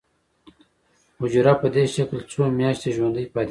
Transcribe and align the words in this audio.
حجره 1.19 1.53
په 1.61 1.67
دې 1.75 1.83
شکل 1.95 2.17
څو 2.31 2.41
میاشتې 2.59 2.89
ژوندی 2.95 3.25
پاتې 3.33 3.45
کیږي. 3.47 3.49